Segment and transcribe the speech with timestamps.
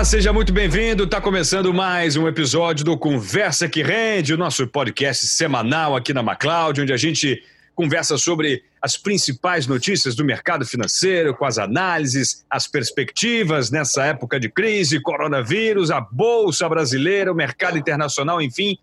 [0.00, 1.04] Olá, seja muito bem-vindo.
[1.04, 6.22] Está começando mais um episódio do Conversa que Rende, o nosso podcast semanal aqui na
[6.22, 7.44] MacLeod, onde a gente
[7.74, 14.40] conversa sobre as principais notícias do mercado financeiro, com as análises, as perspectivas nessa época
[14.40, 18.78] de crise, coronavírus, a bolsa brasileira, o mercado internacional, enfim,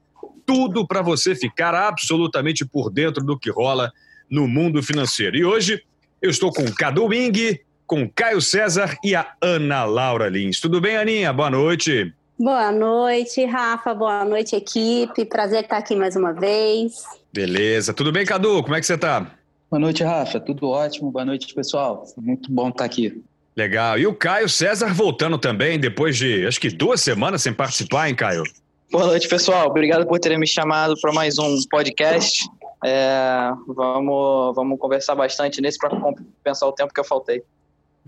[0.46, 3.92] tudo para você ficar absolutamente por dentro do que rola
[4.30, 5.36] no mundo financeiro.
[5.36, 5.82] E hoje
[6.22, 10.60] eu estou com Cadu Wing, com Caio César e a Ana Laura Lins.
[10.60, 11.32] Tudo bem, Aninha?
[11.32, 12.14] Boa noite.
[12.38, 13.96] Boa noite, Rafa.
[13.96, 15.26] Boa noite, equipe.
[15.26, 16.94] Prazer estar aqui mais uma vez.
[17.34, 17.94] Beleza.
[17.94, 18.62] Tudo bem, Cadu?
[18.62, 19.32] Como é que você está?
[19.72, 20.40] Boa noite, Rafa.
[20.40, 21.10] Tudo ótimo.
[21.10, 22.06] Boa noite, pessoal.
[22.18, 23.24] Muito bom estar aqui.
[23.56, 23.98] Legal.
[23.98, 28.16] E o Caio César voltando também, depois de acho que duas semanas sem participar, hein,
[28.16, 28.44] Caio?
[28.92, 29.68] Boa noite, pessoal.
[29.68, 32.48] Obrigado por terem me chamado para mais um podcast.
[32.86, 37.42] É, vamos, vamos conversar bastante nesse para compensar o tempo que eu faltei.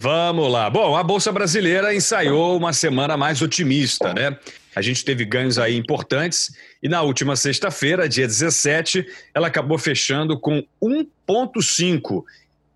[0.02, 0.70] Vamos lá.
[0.70, 4.38] Bom, a Bolsa Brasileira ensaiou uma semana mais otimista, né?
[4.74, 10.40] A gente teve ganhos aí importantes e na última sexta-feira, dia 17, ela acabou fechando
[10.40, 12.24] com 1,5.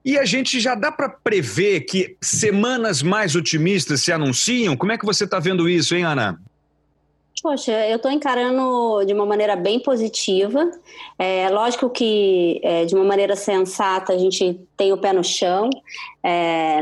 [0.04, 4.76] E a gente já dá para prever que semanas mais otimistas se anunciam?
[4.76, 6.38] Como é que você está vendo isso, hein, Ana?
[7.44, 10.72] Poxa, eu estou encarando de uma maneira bem positiva.
[11.20, 15.70] É lógico que, é, de uma maneira sensata, a gente tem o pé no chão.
[16.24, 16.80] É,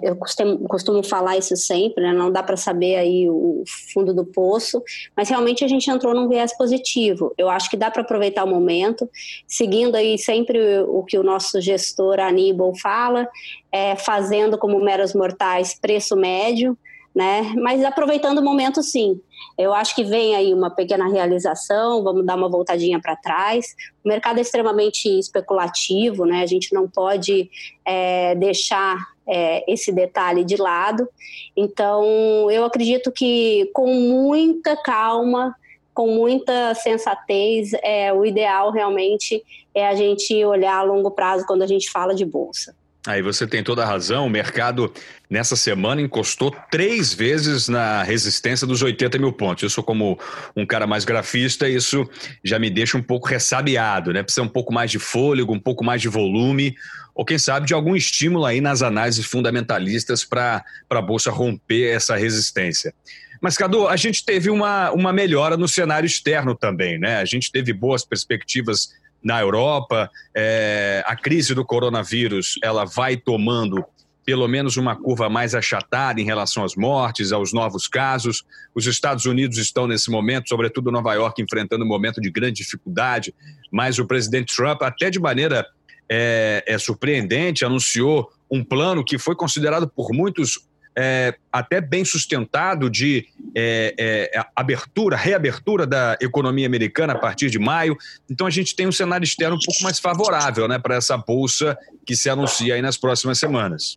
[0.00, 2.12] eu costumo, costumo, falar isso sempre, né?
[2.12, 4.80] não dá para saber aí o fundo do poço,
[5.16, 7.34] mas realmente a gente entrou num viés positivo.
[7.36, 9.10] Eu acho que dá para aproveitar o momento,
[9.48, 13.28] seguindo aí sempre o que o nosso gestor Aníbal fala,
[13.72, 16.78] é, fazendo como meros mortais preço médio
[17.18, 17.52] né?
[17.56, 19.20] Mas aproveitando o momento, sim.
[19.58, 23.74] Eu acho que vem aí uma pequena realização, vamos dar uma voltadinha para trás.
[24.04, 26.42] O mercado é extremamente especulativo, né?
[26.42, 27.50] A gente não pode
[27.84, 31.08] é, deixar é, esse detalhe de lado.
[31.56, 35.56] Então, eu acredito que com muita calma,
[35.92, 39.42] com muita sensatez, é, o ideal realmente
[39.74, 42.76] é a gente olhar a longo prazo quando a gente fala de bolsa.
[43.08, 44.26] Aí você tem toda a razão.
[44.26, 44.92] O mercado
[45.30, 49.62] nessa semana encostou três vezes na resistência dos 80 mil pontos.
[49.62, 50.20] Eu sou como
[50.54, 52.06] um cara mais grafista, isso
[52.44, 54.22] já me deixa um pouco ressabiado, né?
[54.22, 56.76] Precisa um pouco mais de fôlego, um pouco mais de volume,
[57.14, 62.14] ou quem sabe de algum estímulo aí nas análises fundamentalistas para a Bolsa romper essa
[62.14, 62.92] resistência.
[63.40, 67.16] Mas, Cadu, a gente teve uma, uma melhora no cenário externo também, né?
[67.16, 68.90] A gente teve boas perspectivas
[69.22, 70.10] na Europa.
[70.34, 73.84] É, a crise do coronavírus ela vai tomando
[74.28, 78.44] pelo menos uma curva mais achatada em relação às mortes, aos novos casos.
[78.74, 83.34] Os Estados Unidos estão nesse momento, sobretudo Nova York, enfrentando um momento de grande dificuldade,
[83.72, 85.66] mas o presidente Trump, até de maneira
[86.10, 90.67] é, é surpreendente, anunciou um plano que foi considerado por muitos
[91.00, 97.58] é, até bem sustentado de é, é, abertura, reabertura da economia americana a partir de
[97.58, 97.96] maio.
[98.28, 101.78] Então a gente tem um cenário externo um pouco mais favorável né, para essa bolsa
[102.04, 103.96] que se anuncia aí nas próximas semanas.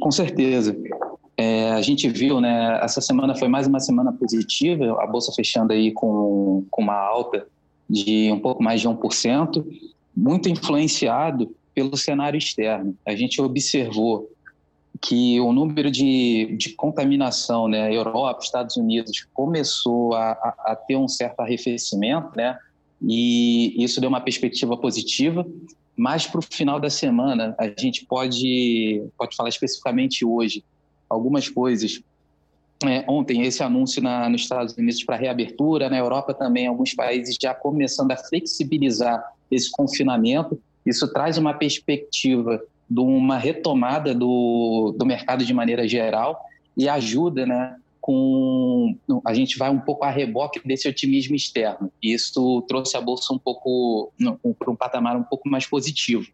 [0.00, 0.74] Com certeza.
[1.36, 5.74] É, a gente viu, né, essa semana foi mais uma semana positiva, a bolsa fechando
[5.74, 7.46] aí com, com uma alta
[7.90, 9.62] de um pouco mais de 1%,
[10.16, 12.96] muito influenciado pelo cenário externo.
[13.06, 14.30] A gente observou
[15.00, 20.96] que o número de, de contaminação, né, Europa, Estados Unidos, começou a, a, a, ter
[20.96, 22.58] um certo arrefecimento, né,
[23.02, 25.46] e isso deu uma perspectiva positiva,
[25.96, 30.62] mas para o final da semana, a gente pode, pode falar especificamente hoje
[31.08, 32.02] algumas coisas.
[32.84, 37.38] É, ontem, esse anúncio na, nos Estados Unidos para reabertura, na Europa também, alguns países
[37.40, 45.04] já começando a flexibilizar esse confinamento, isso traz uma perspectiva de uma retomada do, do
[45.04, 46.40] mercado de maneira geral
[46.76, 51.90] e ajuda, né, com a gente vai um pouco a reboque desse otimismo externo.
[52.00, 54.12] E isso trouxe a bolsa um pouco
[54.58, 56.26] para um patamar um pouco mais positivo.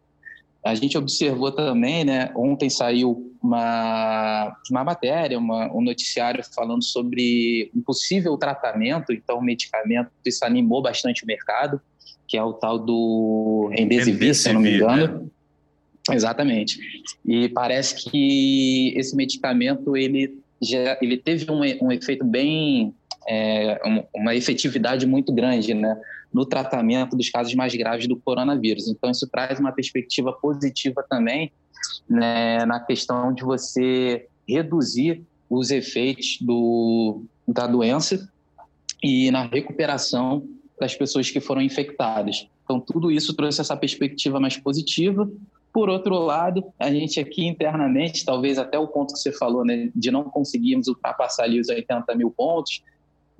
[0.63, 7.69] A gente observou também, né, ontem saiu uma, uma matéria, uma, um noticiário falando sobre
[7.75, 11.81] um possível tratamento, então medicamento, isso animou bastante o mercado,
[12.27, 15.29] que é o tal do Remdesivir, se não me engano.
[16.11, 16.79] Exatamente.
[17.25, 22.93] E parece que esse medicamento ele já ele teve um, um efeito bem
[23.27, 23.79] é,
[24.13, 25.99] uma efetividade muito grande, né,
[26.33, 28.87] no tratamento dos casos mais graves do coronavírus.
[28.87, 31.51] Então isso traz uma perspectiva positiva também,
[32.09, 38.29] né, na questão de você reduzir os efeitos do, da doença
[39.01, 40.45] e na recuperação
[40.79, 42.47] das pessoas que foram infectadas.
[42.63, 45.29] Então tudo isso trouxe essa perspectiva mais positiva
[45.73, 49.89] Por outro lado, a gente aqui internamente, talvez até o ponto que você falou, né,
[49.95, 52.83] de não conseguirmos ultrapassar ali os 80 mil pontos,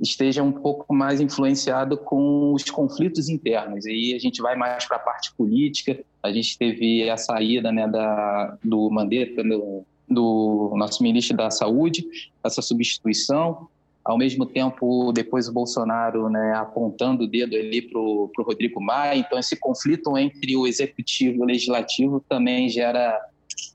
[0.02, 3.86] esteja um pouco mais influenciado com os conflitos internos.
[3.86, 6.04] E a gente vai mais para a parte política.
[6.24, 12.04] A gente teve a saída né, da, do Mandetta, do, do nosso ministro da Saúde,
[12.44, 13.70] essa substituição
[14.04, 19.18] ao mesmo tempo depois o Bolsonaro né, apontando o dedo ali para o Rodrigo Maia.
[19.18, 23.20] Então esse conflito entre o executivo e o legislativo também gera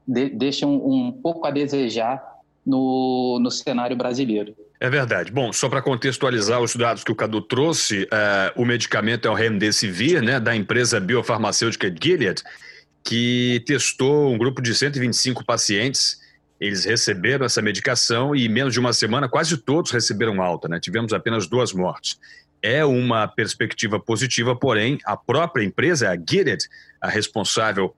[0.06, 2.22] de, deixa um, um, pouco a desejar
[2.64, 4.54] no, no cenário brasileiro.
[4.80, 5.32] É verdade.
[5.32, 9.34] Bom, só para contextualizar os dados que o Cadu trouxe, uh, o medicamento é o
[9.34, 12.42] Remdesivir, né, da empresa biofarmacêutica Gilead,
[13.02, 16.18] que testou um grupo de 125 pacientes
[16.60, 20.80] eles receberam essa medicação e, em menos de uma semana, quase todos receberam alta, né?
[20.80, 22.18] Tivemos apenas duas mortes.
[22.60, 26.64] É uma perspectiva positiva, porém, a própria empresa, a Gilead,
[27.00, 27.94] a responsável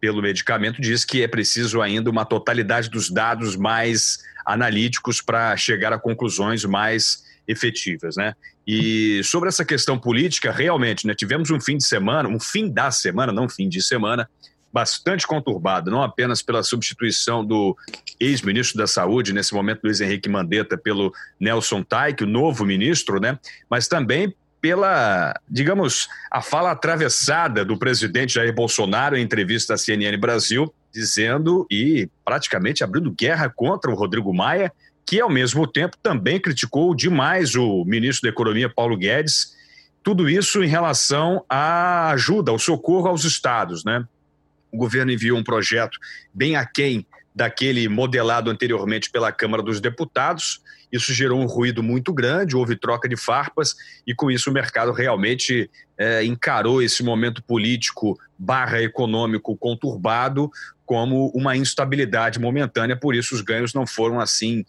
[0.00, 5.92] pelo medicamento, diz que é preciso ainda uma totalidade dos dados mais analíticos para chegar
[5.92, 8.34] a conclusões mais efetivas, né?
[8.66, 12.90] E sobre essa questão política, realmente, né, tivemos um fim de semana, um fim da
[12.90, 14.28] semana, não fim de semana,
[14.74, 17.76] bastante conturbado, não apenas pela substituição do
[18.18, 23.38] ex-ministro da Saúde, nesse momento Luiz Henrique Mandetta, pelo Nelson Taik, o novo ministro, né?
[23.70, 30.16] mas também pela, digamos, a fala atravessada do presidente Jair Bolsonaro em entrevista à CNN
[30.16, 34.72] Brasil, dizendo e praticamente abrindo guerra contra o Rodrigo Maia,
[35.06, 39.54] que ao mesmo tempo também criticou demais o ministro da Economia Paulo Guedes.
[40.02, 44.04] Tudo isso em relação à ajuda, ao socorro aos estados, né?
[44.74, 45.98] O governo enviou um projeto
[46.32, 50.60] bem aquém daquele modelado anteriormente pela Câmara dos Deputados.
[50.92, 53.74] Isso gerou um ruído muito grande, houve troca de farpas
[54.06, 60.50] e com isso o mercado realmente é, encarou esse momento político barra econômico conturbado
[60.84, 64.64] como uma instabilidade momentânea, por isso os ganhos não foram assim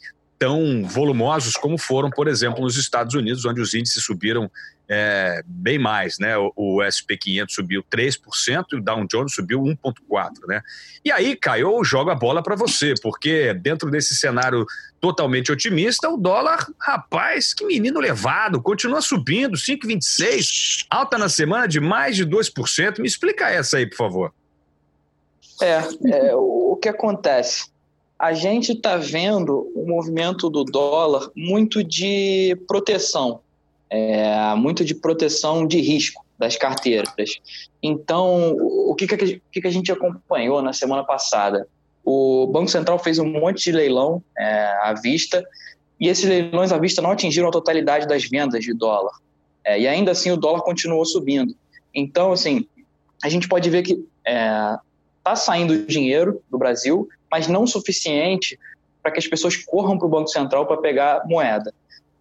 [0.45, 4.47] tão volumosos como foram, por exemplo, nos Estados Unidos, onde os índices subiram
[4.87, 6.37] é, bem mais, né?
[6.37, 10.61] O, o SP500 subiu 3% e o Dow Jones subiu 1,4%, né?
[11.03, 14.67] E aí, Caio, eu jogo a bola para você, porque dentro desse cenário
[15.01, 21.79] totalmente otimista, o dólar, rapaz, que menino levado, continua subindo, 5,26%, alta na semana de
[21.79, 22.99] mais de 2%.
[22.99, 24.33] Me explica essa aí, por favor.
[25.59, 25.79] É,
[26.11, 27.73] é o que acontece?
[28.17, 33.41] A gente está vendo o movimento do dólar muito de proteção,
[33.89, 37.39] é, muito de proteção de risco das carteiras.
[37.81, 41.67] Então, o que, que, que a gente acompanhou na semana passada?
[42.03, 45.45] O Banco Central fez um monte de leilão é, à vista
[45.99, 49.13] e esses leilões à vista não atingiram a totalidade das vendas de dólar.
[49.63, 51.55] É, e ainda assim o dólar continuou subindo.
[51.93, 52.67] Então, assim,
[53.23, 54.81] a gente pode ver que está
[55.25, 58.57] é, saindo dinheiro do Brasil, mas não suficiente
[59.01, 61.73] para que as pessoas corram para o Banco Central para pegar moeda.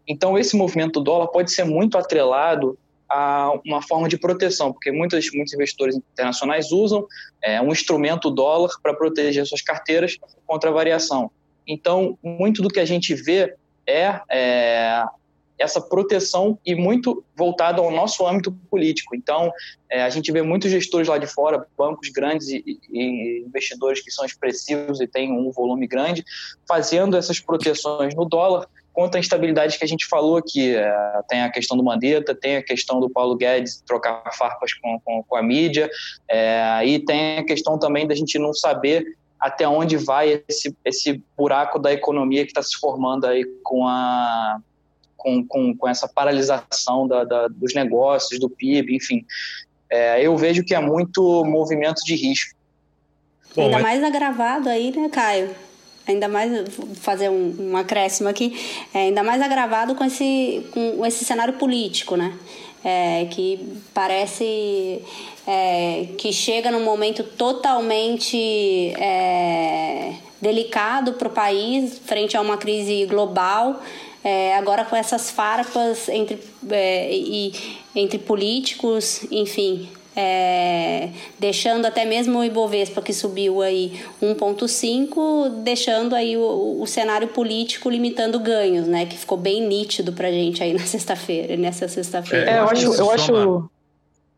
[0.06, 2.78] Então, esse movimento do dólar pode ser muito atrelado
[3.08, 7.06] a uma forma de proteção, porque muitos, muitos investidores internacionais usam
[7.42, 11.30] é, um instrumento dólar para proteger suas carteiras contra a variação.
[11.66, 13.54] Então, muito do que a gente vê
[13.86, 15.04] é, é
[15.58, 19.14] essa proteção e muito voltado ao nosso âmbito político.
[19.14, 19.52] Então,
[19.90, 24.10] é, a gente vê muitos gestores lá de fora, bancos grandes e, e, investidores que
[24.10, 26.24] são expressivos e têm um volume grande,
[26.68, 30.74] fazendo essas proteções no dólar contra a instabilidade que a gente falou aqui.
[30.74, 34.98] É, tem a questão do Mandetta, tem a questão do Paulo Guedes trocar farpas com,
[35.04, 35.88] com, com a mídia,
[36.28, 39.04] é, e tem a questão também da gente não saber
[39.38, 44.58] até onde vai esse, esse buraco da economia que está se formando aí com a
[45.24, 49.24] com, com, com essa paralisação da, da, dos negócios, do PIB, enfim.
[49.90, 52.54] É, eu vejo que é muito movimento de risco.
[53.56, 55.50] Bom, Ainda mais agravado aí, né, Caio?
[56.06, 58.54] Ainda mais, vou fazer um, um acréscimo aqui,
[58.92, 62.36] é, ainda mais agravado com esse, com esse cenário político, né?
[62.84, 65.00] É, que parece
[65.46, 70.12] é, que chega num momento totalmente é,
[70.42, 73.80] delicado para o país, frente a uma crise global.
[74.24, 76.38] É, agora com essas farpas entre,
[76.70, 77.52] é, e,
[77.94, 86.36] entre políticos, enfim, é, deixando até mesmo o Ibovespa que subiu aí 1,5, deixando aí
[86.36, 89.06] o, o, cenário político limitando ganhos, né?
[89.06, 92.50] Que ficou bem nítido pra gente aí na sexta-feira, nessa sexta-feira.
[92.50, 93.70] É, eu acho, eu acho,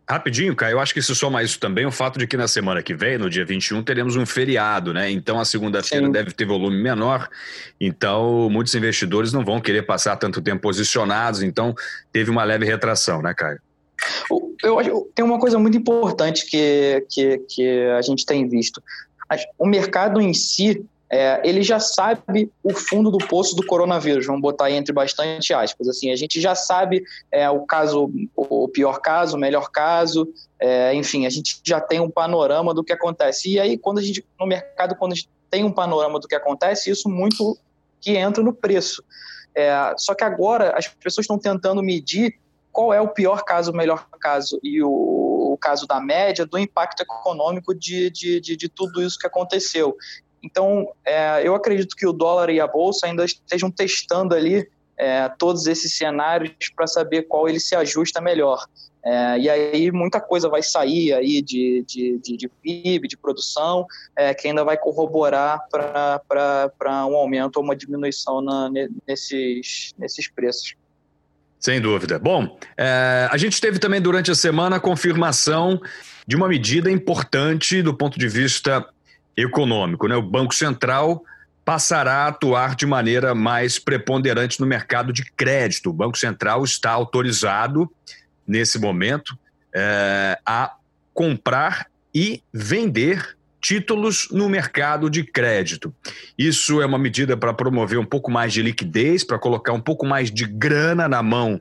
[0.08, 2.80] Rapidinho, Caio, eu acho que se soma isso também o fato de que na semana
[2.80, 5.10] que vem, no dia 21, teremos um feriado, né?
[5.10, 7.28] Então a segunda-feira deve ter volume menor.
[7.80, 11.42] Então muitos investidores não vão querer passar tanto tempo posicionados.
[11.42, 11.74] Então
[12.12, 13.58] teve uma leve retração, né, Caio?
[14.62, 18.80] Eu, eu, tem uma coisa muito importante que, que, que a gente tem visto.
[19.58, 24.42] O mercado em si, é, ele já sabe o fundo do poço do coronavírus, vamos
[24.42, 25.88] botar aí entre bastante aspas.
[25.88, 30.28] Assim, a gente já sabe é, o caso, o pior caso, o melhor caso,
[30.60, 33.52] é, enfim, a gente já tem um panorama do que acontece.
[33.52, 36.34] E aí, quando a gente, no mercado, quando a gente tem um panorama do que
[36.34, 37.56] acontece, isso muito
[38.00, 39.02] que entra no preço.
[39.54, 42.34] É, só que agora as pessoas estão tentando medir
[42.72, 44.90] qual é o pior caso, o melhor caso e o,
[45.54, 49.96] o caso da média do impacto econômico de, de, de, de tudo isso que aconteceu.
[50.42, 55.28] Então, é, eu acredito que o dólar e a bolsa ainda estejam testando ali é,
[55.38, 58.64] todos esses cenários para saber qual ele se ajusta melhor.
[59.04, 63.86] É, e aí muita coisa vai sair aí de, de, de, de PIB, de produção,
[64.16, 68.68] é, que ainda vai corroborar para um aumento ou uma diminuição na,
[69.06, 70.74] nesses, nesses preços.
[71.60, 72.18] Sem dúvida.
[72.18, 75.80] Bom, é, a gente teve também durante a semana a confirmação
[76.26, 78.84] de uma medida importante do ponto de vista
[79.36, 80.08] econômico.
[80.08, 80.16] Né?
[80.16, 81.22] O Banco Central
[81.64, 85.90] passará a atuar de maneira mais preponderante no mercado de crédito.
[85.90, 87.90] O Banco Central está autorizado,
[88.46, 89.36] nesse momento,
[89.74, 90.76] é, a
[91.12, 95.92] comprar e vender títulos no mercado de crédito.
[96.38, 100.06] Isso é uma medida para promover um pouco mais de liquidez, para colocar um pouco
[100.06, 101.60] mais de grana na mão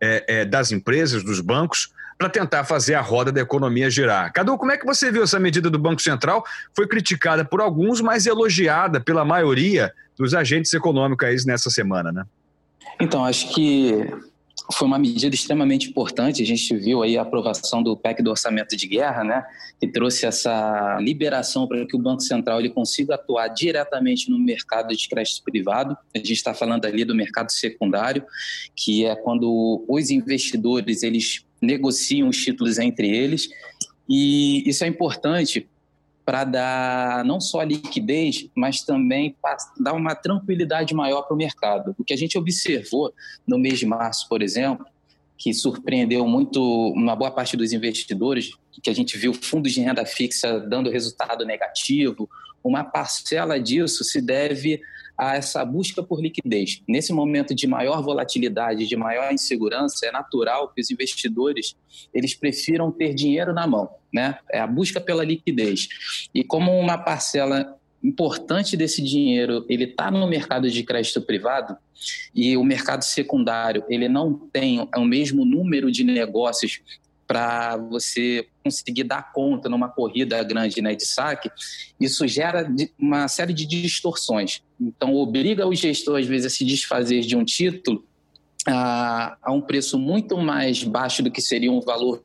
[0.00, 4.32] é, é, das empresas, dos bancos, para tentar fazer a roda da economia girar.
[4.32, 6.44] Cadu, como é que você viu essa medida do Banco Central?
[6.74, 12.24] Foi criticada por alguns, mas elogiada pela maioria dos agentes econômicos nessa semana, né?
[13.00, 14.08] Então, acho que
[14.72, 16.42] foi uma medida extremamente importante.
[16.42, 19.44] A gente viu aí a aprovação do PEC do orçamento de guerra, né,
[19.80, 24.94] que trouxe essa liberação para que o Banco Central ele consiga atuar diretamente no mercado
[24.96, 25.96] de crédito privado.
[26.14, 28.24] A gente está falando ali do mercado secundário,
[28.74, 33.48] que é quando os investidores eles negociam os títulos entre eles.
[34.08, 35.68] E isso é importante
[36.24, 39.36] para dar não só liquidez, mas também
[39.78, 41.94] dar uma tranquilidade maior para o mercado.
[41.98, 43.12] O que a gente observou
[43.46, 44.86] no mês de março, por exemplo,
[45.36, 46.60] que surpreendeu muito
[46.94, 48.52] uma boa parte dos investidores,
[48.82, 52.28] que a gente viu fundos de renda fixa dando resultado negativo,
[52.64, 54.80] uma parcela disso se deve
[55.16, 56.82] a essa busca por liquidez.
[56.88, 61.76] Nesse momento de maior volatilidade, de maior insegurança, é natural que os investidores
[62.12, 64.38] eles prefiram ter dinheiro na mão, né?
[64.50, 65.88] É a busca pela liquidez.
[66.34, 71.74] E como uma parcela importante desse dinheiro ele está no mercado de crédito privado
[72.34, 76.82] e o mercado secundário ele não tem o mesmo número de negócios
[77.26, 81.50] para você conseguir dar conta numa corrida grande né, de saque,
[82.00, 84.62] isso gera uma série de distorções.
[84.80, 88.04] Então, obriga o gestor, às vezes, a se desfazer de um título
[88.66, 92.22] a, a um preço muito mais baixo do que seria um valor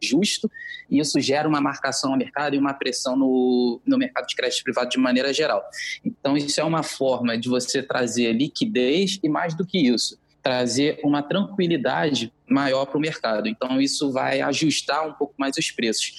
[0.00, 0.50] justo,
[0.90, 4.64] e isso gera uma marcação no mercado e uma pressão no, no mercado de crédito
[4.64, 5.62] privado de maneira geral.
[6.04, 10.98] Então, isso é uma forma de você trazer liquidez e, mais do que isso, trazer
[11.04, 13.48] uma tranquilidade maior para o mercado.
[13.48, 16.12] Então, isso vai ajustar um pouco mais os preços.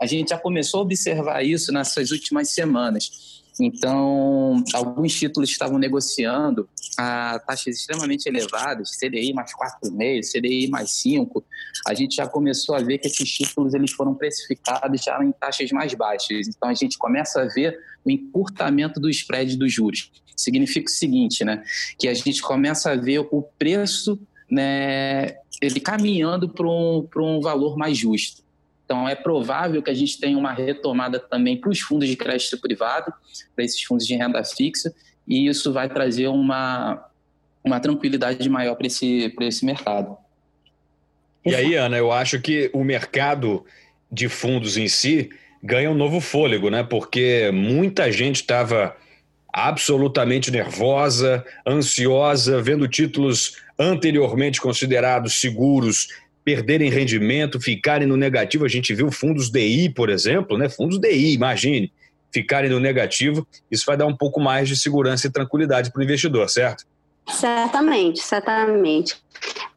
[0.00, 3.36] A gente já começou a observar isso nessas últimas semanas.
[3.60, 11.44] Então, alguns títulos estavam negociando a taxas extremamente elevadas, CDI mais 4,5, CDI mais 5.
[11.86, 15.70] A gente já começou a ver que esses títulos eles foram precificados já em taxas
[15.72, 16.48] mais baixas.
[16.48, 20.10] Então, a gente começa a ver o encurtamento do spread dos juros.
[20.36, 21.62] Significa o seguinte, né?
[21.98, 27.76] Que a gente começa a ver o preço né, ele caminhando para um, um valor
[27.76, 28.42] mais justo.
[28.84, 32.60] Então, é provável que a gente tenha uma retomada também para os fundos de crédito
[32.60, 33.12] privado,
[33.54, 34.94] para esses fundos de renda fixa,
[35.26, 37.04] e isso vai trazer uma,
[37.64, 40.16] uma tranquilidade maior para esse, esse mercado.
[41.44, 43.64] E aí, Ana, eu acho que o mercado
[44.10, 45.30] de fundos em si
[45.62, 46.84] ganha um novo fôlego, né?
[46.84, 48.96] Porque muita gente estava
[49.52, 56.08] absolutamente nervosa, ansiosa, vendo títulos anteriormente considerados seguros
[56.44, 58.64] perderem rendimento, ficarem no negativo.
[58.64, 60.68] A gente viu fundos DI, por exemplo, né?
[60.68, 61.92] Fundos DI, imagine,
[62.32, 63.46] ficarem no negativo.
[63.70, 66.84] Isso vai dar um pouco mais de segurança e tranquilidade para o investidor, certo?
[67.28, 69.16] Certamente, certamente.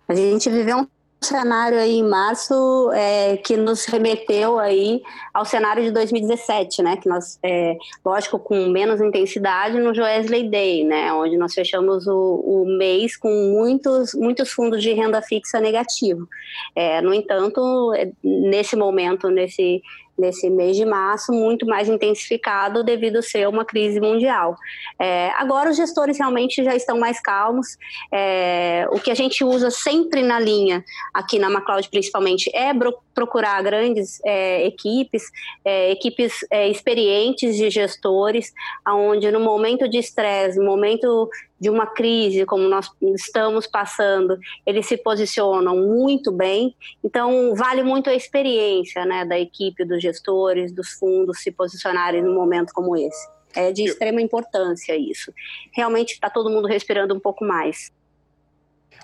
[0.08, 0.88] A gente viveu um
[1.22, 5.02] cenário aí em março é, que nos remeteu aí
[5.34, 6.98] ao cenário de 2017, né?
[6.98, 11.12] Que nós, é, lógico, com menos intensidade no Joesley Day, né?
[11.14, 16.28] Onde nós fechamos o, o mês com muitos, muitos fundos de renda fixa negativo.
[16.76, 19.82] É, no entanto, é, nesse momento, nesse
[20.20, 24.56] nesse mês de março, muito mais intensificado devido ser uma crise mundial.
[25.00, 27.78] É, agora os gestores realmente já estão mais calmos.
[28.12, 30.84] É, o que a gente usa sempre na linha,
[31.14, 32.72] aqui na MacLeod principalmente, é
[33.14, 35.24] procurar grandes é, equipes,
[35.64, 38.54] é, equipes é, experientes de gestores,
[38.88, 41.30] onde no momento de estresse, no momento
[41.60, 46.76] de uma crise como nós estamos passando, eles se posicionam muito bem.
[47.04, 52.34] Então, vale muito a experiência né, da equipe, dos gestores, dos fundos se posicionarem num
[52.34, 53.28] momento como esse.
[53.56, 55.34] É de extrema importância isso.
[55.76, 57.92] Realmente está todo mundo respirando um pouco mais.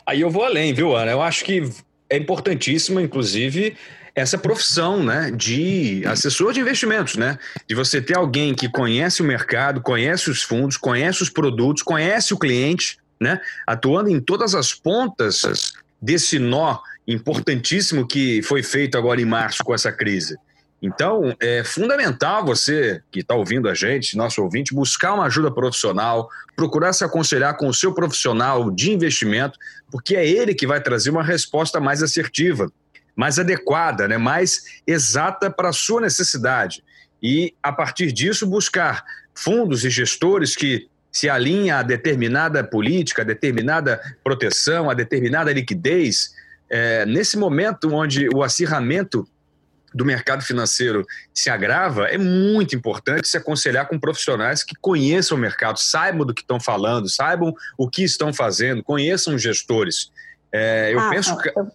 [0.06, 1.12] Aí eu vou além, viu, Ana?
[1.12, 1.64] Eu acho que
[2.10, 3.76] é importantíssimo, inclusive,
[4.16, 9.26] essa profissão, né, de assessor de investimentos, né, de você ter alguém que conhece o
[9.26, 14.74] mercado, conhece os fundos, conhece os produtos, conhece o cliente, né, atuando em todas as
[14.74, 20.38] pontas desse nó importantíssimo que foi feito agora em março com essa crise.
[20.82, 26.30] Então, é fundamental você que está ouvindo a gente, nosso ouvinte, buscar uma ajuda profissional,
[26.56, 29.58] procurar se aconselhar com o seu profissional de investimento,
[29.92, 32.72] porque é ele que vai trazer uma resposta mais assertiva
[33.16, 36.84] mais adequada, né, mais exata para a sua necessidade.
[37.22, 39.04] E, a partir disso, buscar
[39.34, 46.34] fundos e gestores que se alinhem a determinada política, a determinada proteção, a determinada liquidez.
[46.70, 49.26] É, nesse momento onde o acirramento
[49.94, 55.40] do mercado financeiro se agrava, é muito importante se aconselhar com profissionais que conheçam o
[55.40, 60.12] mercado, saibam do que estão falando, saibam o que estão fazendo, conheçam os gestores.
[60.52, 61.48] É, eu ah, penso que.
[61.48, 61.72] Eu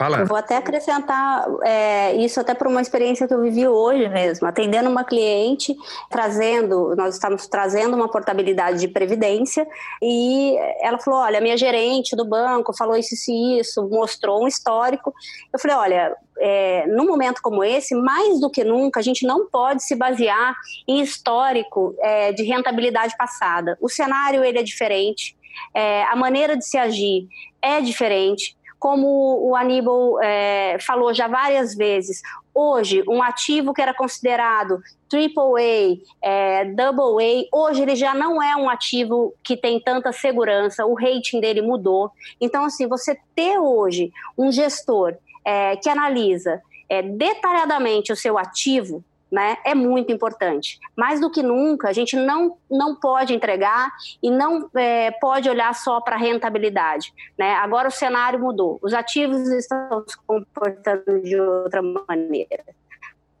[0.00, 0.20] Fala.
[0.20, 4.46] Eu vou até acrescentar é, isso até por uma experiência que eu vivi hoje mesmo,
[4.46, 5.76] atendendo uma cliente,
[6.08, 9.68] trazendo, nós estamos trazendo uma portabilidade de previdência
[10.02, 15.12] e ela falou, olha, minha gerente do banco falou isso e isso, mostrou um histórico.
[15.52, 19.50] Eu falei, olha, é, num momento como esse, mais do que nunca, a gente não
[19.50, 20.56] pode se basear
[20.88, 23.76] em histórico é, de rentabilidade passada.
[23.78, 25.36] O cenário ele é diferente,
[25.74, 27.28] é, a maneira de se agir
[27.60, 32.22] é diferente como o Aníbal é, falou já várias vezes,
[32.54, 38.42] hoje um ativo que era considerado triple A, é, double A, hoje ele já não
[38.42, 42.10] é um ativo que tem tanta segurança, o rating dele mudou.
[42.40, 45.14] Então, assim, você ter hoje um gestor
[45.44, 50.78] é, que analisa é, detalhadamente o seu ativo, né, é muito importante.
[50.96, 53.90] Mais do que nunca, a gente não, não pode entregar
[54.22, 57.12] e não é, pode olhar só para a rentabilidade.
[57.38, 57.54] Né?
[57.54, 62.64] Agora o cenário mudou, os ativos estão se comportando de outra maneira.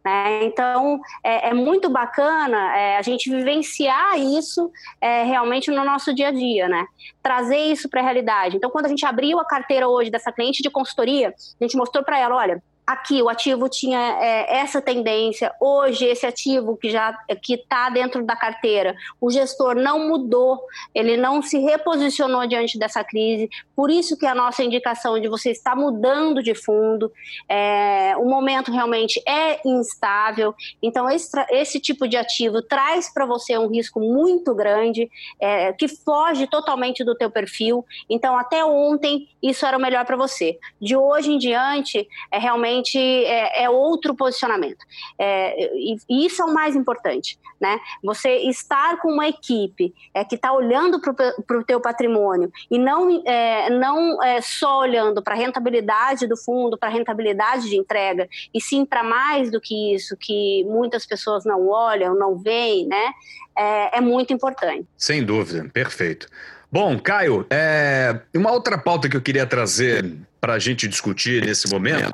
[0.04, 0.44] Né?
[0.44, 6.28] Então, é, é, muito bacana é, a gente vivenciar isso é, realmente no nosso dia
[6.28, 6.86] a dia, né?
[7.22, 8.56] trazer isso para a realidade.
[8.56, 12.02] Então, quando a gente abriu a carteira hoje dessa cliente de consultoria, a gente mostrou
[12.02, 17.12] para ela, olha, aqui o ativo tinha é, essa tendência, hoje esse ativo que já
[17.42, 20.60] que está dentro da carteira, o gestor não mudou,
[20.94, 25.50] ele não se reposicionou diante dessa crise, por isso que a nossa indicação de você
[25.50, 27.12] estar mudando de fundo,
[27.48, 33.56] é, o momento realmente é instável, então esse, esse tipo de ativo traz para você
[33.56, 39.64] um risco muito grande, é, que foge totalmente do teu perfil, então até ontem isso
[39.64, 40.58] era o melhor para você.
[40.80, 44.84] De hoje em diante, é realmente realmente é, é outro posicionamento.
[45.18, 47.78] É, e, e, isso é o mais importante, né?
[48.02, 53.22] Você estar com uma equipe é, que está olhando para o teu patrimônio e não,
[53.26, 58.28] é, não é, só olhando para a rentabilidade do fundo, para a rentabilidade de entrega,
[58.52, 63.12] e sim para mais do que isso, que muitas pessoas não olham, não veem, né?
[63.56, 64.86] é, é muito importante.
[64.96, 66.26] Sem dúvida, perfeito.
[66.72, 71.68] Bom, Caio, é, uma outra pauta que eu queria trazer para a gente discutir nesse
[71.68, 72.12] momento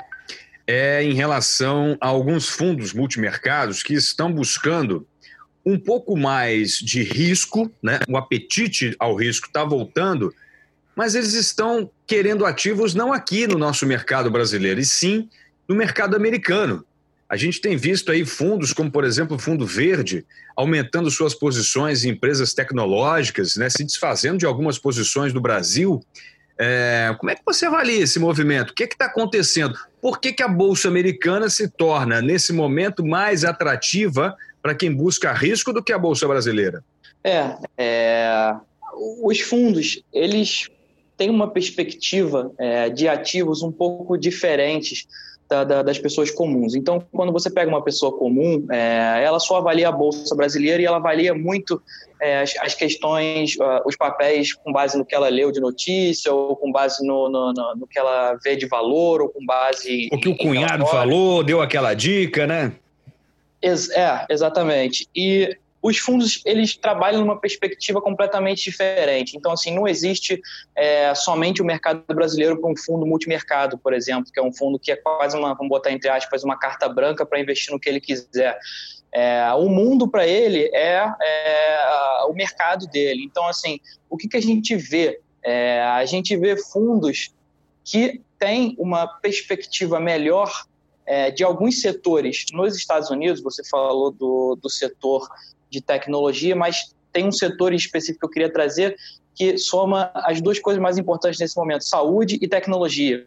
[0.67, 5.07] é em relação a alguns fundos multimercados que estão buscando
[5.65, 8.01] um pouco mais de risco, né?
[8.09, 10.33] o apetite ao risco está voltando,
[10.95, 15.29] mas eles estão querendo ativos não aqui no nosso mercado brasileiro, e sim
[15.69, 16.85] no mercado americano.
[17.29, 20.25] A gente tem visto aí fundos como, por exemplo, o Fundo Verde,
[20.57, 26.01] aumentando suas posições em empresas tecnológicas, né, se desfazendo de algumas posições do Brasil
[26.59, 28.71] é, como é que você avalia esse movimento?
[28.71, 29.79] O que é está acontecendo?
[30.01, 35.33] Por que, que a Bolsa Americana se torna, nesse momento, mais atrativa para quem busca
[35.33, 36.83] risco do que a Bolsa Brasileira?
[37.23, 38.55] É, é
[39.23, 40.69] os fundos, eles
[41.17, 45.07] têm uma perspectiva é, de ativos um pouco diferentes
[45.49, 46.75] da, da, das pessoas comuns.
[46.75, 50.85] Então, quando você pega uma pessoa comum, é, ela só avalia a Bolsa Brasileira e
[50.85, 51.81] ela avalia muito
[52.21, 56.33] é, as, as, questões, uh, os papéis com base no que ela leu de notícia,
[56.33, 60.09] ou com base no, no, no, no que ela vê de valor, ou com base.
[60.13, 62.73] O que o cunhado falou, deu aquela dica, né?
[63.63, 65.07] É, exatamente.
[65.15, 69.37] E os fundos eles trabalham numa perspectiva completamente diferente.
[69.37, 70.41] Então, assim, não existe
[70.75, 74.81] é, somente o mercado brasileiro para um fundo multimercado, por exemplo, que é um fundo
[74.81, 77.89] que é quase uma, vamos botar entre aspas, uma carta branca para investir no que
[77.89, 78.59] ele quiser.
[79.13, 83.23] É, o mundo para ele é, é, o mercado dele.
[83.23, 83.79] Então, assim,
[84.11, 85.21] o que, que a gente vê?
[85.41, 87.33] É, a gente vê fundos
[87.85, 90.67] que têm uma perspectiva melhor
[91.07, 93.41] é, de alguns setores nos Estados Unidos.
[93.41, 95.29] Você falou do, do setor
[95.71, 98.97] de tecnologia, mas tem um setor específico que eu queria trazer
[99.35, 103.25] que soma as duas coisas mais importantes nesse momento: saúde e tecnologia.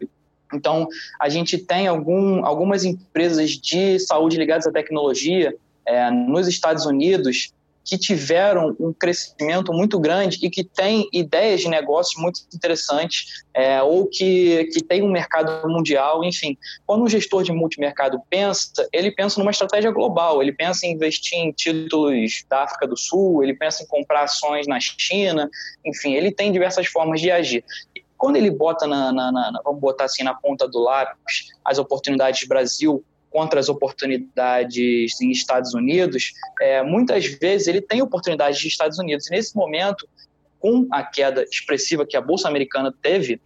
[0.52, 0.88] Então,
[1.20, 5.54] a gente tem algum, algumas empresas de saúde ligadas à tecnologia
[5.86, 7.52] é, nos Estados Unidos
[7.90, 13.82] que tiveram um crescimento muito grande e que têm ideias de negócio muito interessantes é,
[13.82, 16.56] ou que, que tem um mercado mundial, enfim.
[16.86, 21.36] Quando um gestor de multimercado pensa, ele pensa numa estratégia global, ele pensa em investir
[21.36, 25.50] em títulos da África do Sul, ele pensa em comprar ações na China,
[25.84, 27.64] enfim, ele tem diversas formas de agir
[28.16, 32.46] quando ele bota na, na, na, vamos botar assim na ponta do lápis as oportunidades
[32.46, 38.98] Brasil contra as oportunidades em Estados Unidos, é, muitas vezes ele tem oportunidades de Estados
[38.98, 39.28] Unidos.
[39.28, 40.08] E nesse momento,
[40.58, 43.40] com a queda expressiva que a Bolsa Americana teve,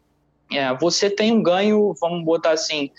[0.50, 2.90] é, você tem um ganho, vamos botar assim,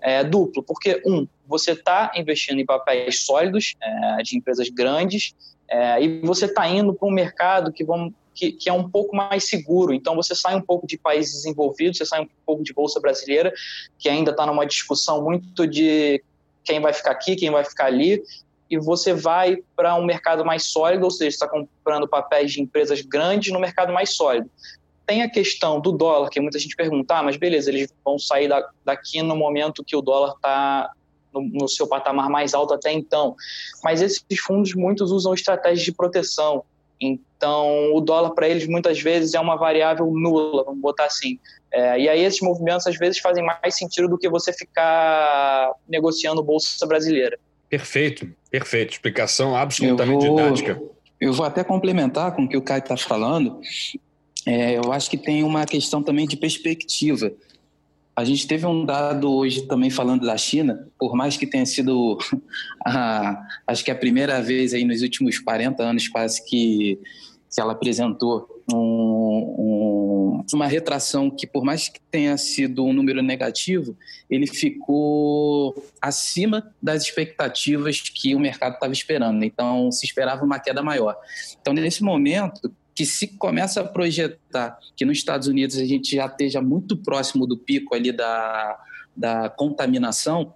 [0.00, 0.62] é, duplo.
[0.62, 5.34] Porque, um, você está investindo em papéis sólidos, é, de empresas grandes,
[5.68, 9.16] é, e você está indo para um mercado que, vamos, que, que, é um pouco
[9.16, 9.94] mais seguro.
[9.94, 13.52] Então, você sai um pouco de países desenvolvidos, você sai um pouco de Bolsa Brasileira,
[13.98, 16.22] que ainda está numa discussão muito de
[16.64, 18.22] quem vai ficar aqui, quem vai ficar ali,
[18.70, 23.00] e você vai para um mercado mais sólido, ou seja, está comprando papéis de empresas
[23.02, 24.50] grandes no mercado mais sólido.
[25.06, 28.48] Tem a questão do dólar, que muita gente pergunta, ah, mas beleza, eles vão sair
[28.48, 30.90] da, daqui no momento que o dólar está
[31.32, 33.36] no, no, seu patamar mais alto até então.
[33.82, 36.64] Mas esses fundos, muitos usam estratégias de proteção.
[37.04, 41.38] Então, o dólar para eles muitas vezes é uma variável nula, vamos botar assim.
[41.72, 46.42] É, e aí esses movimentos às vezes fazem mais sentido do que você ficar negociando
[46.42, 47.38] bolsa brasileira.
[47.68, 48.92] Perfeito, perfeito.
[48.92, 50.82] Explicação absolutamente eu vou, didática.
[51.20, 53.60] Eu vou até complementar com o que o Caio está falando.
[54.46, 57.32] É, eu acho que tem uma questão também de perspectiva.
[58.16, 62.16] A gente teve um dado hoje também falando da China, por mais que tenha sido,
[62.86, 67.00] a, acho que a primeira vez aí nos últimos 40 anos quase que,
[67.52, 73.20] que ela apresentou um, um, uma retração que, por mais que tenha sido um número
[73.20, 73.96] negativo,
[74.30, 79.44] ele ficou acima das expectativas que o mercado estava esperando.
[79.44, 81.16] Então, se esperava uma queda maior.
[81.60, 86.26] Então, nesse momento, que se começa a projetar que nos Estados Unidos a gente já
[86.26, 88.78] esteja muito próximo do pico ali da,
[89.16, 90.54] da contaminação,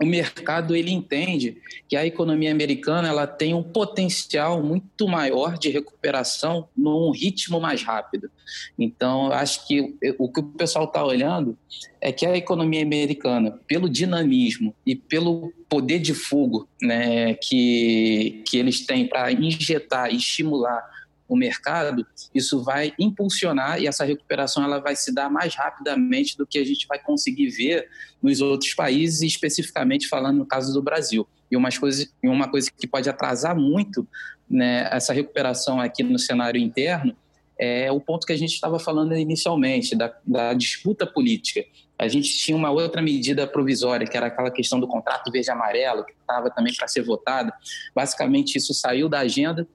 [0.00, 1.56] o mercado ele entende
[1.88, 7.82] que a economia americana ela tem um potencial muito maior de recuperação num ritmo mais
[7.82, 8.30] rápido.
[8.78, 11.56] Então, acho que o que o pessoal está olhando
[12.00, 18.58] é que a economia americana, pelo dinamismo e pelo poder de fogo né, que, que
[18.58, 20.82] eles têm para injetar e estimular
[21.28, 26.46] o mercado, isso vai impulsionar e essa recuperação ela vai se dar mais rapidamente do
[26.46, 27.88] que a gente vai conseguir ver
[28.22, 31.26] nos outros países, especificamente falando no caso do Brasil.
[31.50, 34.06] E uma coisa, uma coisa que pode atrasar muito
[34.48, 37.16] né, essa recuperação aqui no cenário interno
[37.58, 41.64] é o ponto que a gente estava falando inicialmente, da, da disputa política.
[41.96, 46.12] A gente tinha uma outra medida provisória, que era aquela questão do contrato verde-amarelo, que
[46.12, 47.52] estava também para ser votada.
[47.94, 49.66] Basicamente, isso saiu da agenda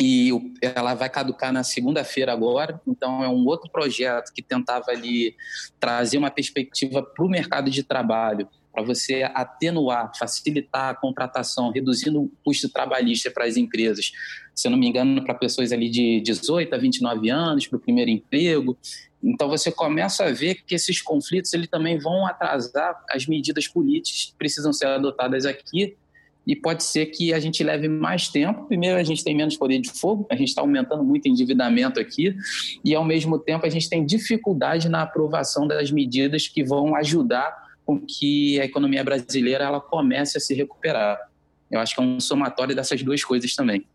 [0.00, 0.30] e
[0.62, 5.36] ela vai caducar na segunda-feira agora, então é um outro projeto que tentava ali
[5.78, 12.22] trazer uma perspectiva para o mercado de trabalho, para você atenuar, facilitar a contratação, reduzindo
[12.22, 14.12] o custo trabalhista para as empresas.
[14.54, 18.10] Se não me engano, para pessoas ali de 18 a 29 anos, para o primeiro
[18.10, 18.78] emprego.
[19.22, 24.26] Então você começa a ver que esses conflitos ele também vão atrasar as medidas políticas
[24.26, 25.96] que precisam ser adotadas aqui
[26.50, 28.66] e pode ser que a gente leve mais tempo.
[28.66, 32.34] Primeiro, a gente tem menos poder de fogo, a gente está aumentando muito endividamento aqui,
[32.84, 37.56] e ao mesmo tempo a gente tem dificuldade na aprovação das medidas que vão ajudar
[37.86, 41.20] com que a economia brasileira ela comece a se recuperar.
[41.70, 43.86] Eu acho que é um somatório dessas duas coisas também.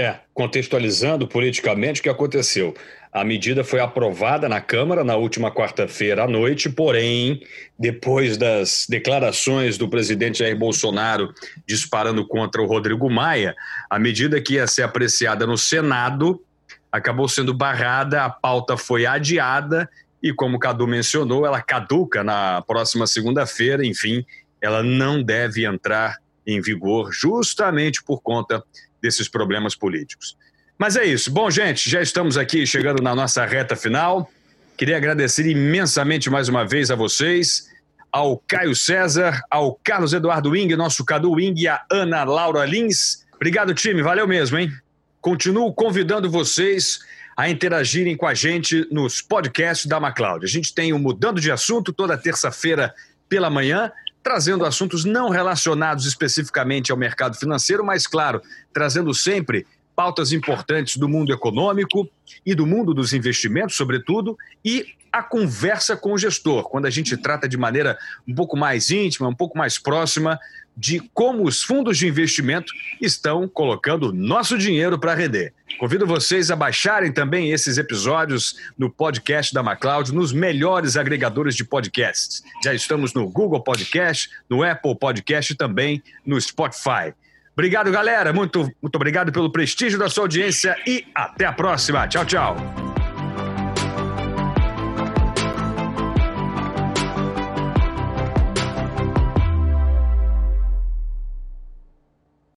[0.00, 2.74] É, contextualizando politicamente o que aconteceu.
[3.12, 7.42] A medida foi aprovada na Câmara na última quarta-feira à noite, porém,
[7.78, 11.34] depois das declarações do presidente Jair Bolsonaro
[11.66, 13.54] disparando contra o Rodrigo Maia,
[13.90, 16.42] a medida que ia ser apreciada no Senado
[16.90, 19.86] acabou sendo barrada, a pauta foi adiada
[20.22, 24.24] e, como o Cadu mencionou, ela caduca na próxima segunda-feira, enfim,
[24.62, 28.64] ela não deve entrar em vigor, justamente por conta
[29.02, 30.36] desses problemas políticos.
[30.78, 31.30] Mas é isso.
[31.30, 34.30] Bom, gente, já estamos aqui chegando na nossa reta final.
[34.76, 37.68] Queria agradecer imensamente mais uma vez a vocês,
[38.10, 43.26] ao Caio César, ao Carlos Eduardo Wing, nosso Cadu Wing e a Ana Laura Lins.
[43.34, 44.02] Obrigado, time.
[44.02, 44.72] Valeu mesmo, hein?
[45.20, 47.00] Continuo convidando vocês
[47.36, 50.44] a interagirem com a gente nos podcasts da MacLeod.
[50.44, 52.94] A gente tem o Mudando de Assunto toda terça-feira
[53.28, 60.32] pela manhã, trazendo assuntos não relacionados especificamente ao mercado financeiro, mas, claro, trazendo sempre pautas
[60.32, 62.08] importantes do mundo econômico
[62.44, 67.16] e do mundo dos investimentos, sobretudo, e a conversa com o gestor, quando a gente
[67.16, 70.38] trata de maneira um pouco mais íntima, um pouco mais próxima
[70.80, 75.52] de como os fundos de investimento estão colocando nosso dinheiro para render.
[75.78, 81.64] Convido vocês a baixarem também esses episódios no podcast da MacLeod, nos melhores agregadores de
[81.64, 82.42] podcasts.
[82.64, 87.12] Já estamos no Google Podcast, no Apple Podcast e também no Spotify.
[87.52, 88.32] Obrigado, galera.
[88.32, 92.08] Muito, muito obrigado pelo prestígio da sua audiência e até a próxima.
[92.08, 92.99] Tchau, tchau.